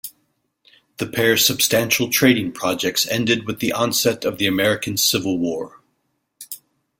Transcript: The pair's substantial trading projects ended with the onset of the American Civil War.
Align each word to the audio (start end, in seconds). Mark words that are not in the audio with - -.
The 0.97 1.05
pair's 1.05 1.45
substantial 1.45 2.09
trading 2.09 2.53
projects 2.53 3.07
ended 3.07 3.45
with 3.45 3.59
the 3.59 3.71
onset 3.71 4.25
of 4.25 4.39
the 4.39 4.47
American 4.47 4.97
Civil 4.97 5.37
War. 5.37 5.79